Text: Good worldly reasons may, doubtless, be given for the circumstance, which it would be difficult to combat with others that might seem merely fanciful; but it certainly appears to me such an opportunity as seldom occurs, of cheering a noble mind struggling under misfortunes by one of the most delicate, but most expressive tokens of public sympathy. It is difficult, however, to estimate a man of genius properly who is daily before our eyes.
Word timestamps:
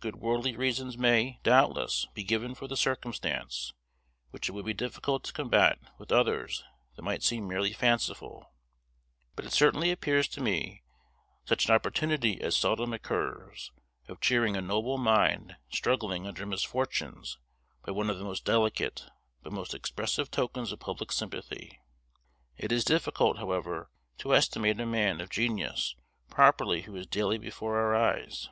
Good 0.00 0.16
worldly 0.16 0.56
reasons 0.56 0.98
may, 0.98 1.38
doubtless, 1.44 2.04
be 2.12 2.24
given 2.24 2.56
for 2.56 2.66
the 2.66 2.76
circumstance, 2.76 3.72
which 4.32 4.48
it 4.48 4.52
would 4.52 4.64
be 4.64 4.74
difficult 4.74 5.22
to 5.22 5.32
combat 5.32 5.78
with 5.96 6.10
others 6.10 6.64
that 6.96 7.02
might 7.02 7.22
seem 7.22 7.46
merely 7.46 7.72
fanciful; 7.72 8.50
but 9.36 9.44
it 9.44 9.52
certainly 9.52 9.92
appears 9.92 10.26
to 10.30 10.40
me 10.40 10.82
such 11.44 11.66
an 11.66 11.70
opportunity 11.72 12.40
as 12.40 12.56
seldom 12.56 12.92
occurs, 12.92 13.70
of 14.08 14.20
cheering 14.20 14.56
a 14.56 14.60
noble 14.60 14.98
mind 14.98 15.54
struggling 15.70 16.26
under 16.26 16.44
misfortunes 16.44 17.38
by 17.86 17.92
one 17.92 18.10
of 18.10 18.18
the 18.18 18.24
most 18.24 18.44
delicate, 18.44 19.06
but 19.44 19.52
most 19.52 19.72
expressive 19.72 20.32
tokens 20.32 20.72
of 20.72 20.80
public 20.80 21.12
sympathy. 21.12 21.78
It 22.56 22.72
is 22.72 22.82
difficult, 22.84 23.38
however, 23.38 23.88
to 24.18 24.34
estimate 24.34 24.80
a 24.80 24.84
man 24.84 25.20
of 25.20 25.30
genius 25.30 25.94
properly 26.28 26.82
who 26.82 26.96
is 26.96 27.06
daily 27.06 27.38
before 27.38 27.78
our 27.78 27.94
eyes. 27.94 28.48